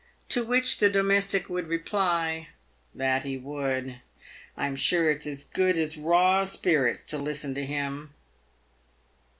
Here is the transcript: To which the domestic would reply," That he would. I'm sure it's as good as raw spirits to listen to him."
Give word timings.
To 0.29 0.43
which 0.43 0.79
the 0.79 0.89
domestic 0.89 1.47
would 1.47 1.67
reply," 1.67 2.47
That 3.01 3.23
he 3.23 3.37
would. 3.37 3.99
I'm 4.57 4.75
sure 4.75 5.11
it's 5.11 5.27
as 5.27 5.43
good 5.43 5.77
as 5.77 5.95
raw 5.95 6.43
spirits 6.45 7.03
to 7.03 7.19
listen 7.19 7.53
to 7.53 7.63
him." 7.63 8.11